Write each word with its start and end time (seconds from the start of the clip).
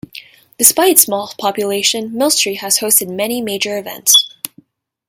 Despite 0.57 0.93
its 0.93 1.03
small 1.03 1.31
population, 1.39 2.09
Millstreet 2.17 2.57
has 2.61 2.79
hosted 2.79 3.07
many 3.07 3.39
major 3.39 3.77
events. 3.77 4.15